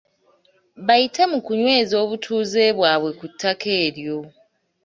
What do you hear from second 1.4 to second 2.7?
kunyweza obutuuze